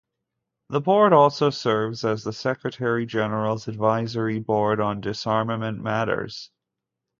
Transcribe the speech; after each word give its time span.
The 0.69 0.81
Board 0.81 1.13
also 1.13 1.51
serves 1.51 2.03
as 2.03 2.23
the 2.23 2.33
Secretary-General's 2.33 3.67
Advisory 3.67 4.39
Board 4.39 4.79
on 4.79 4.99
Disarmament 4.99 5.79
Matters. 5.79 6.49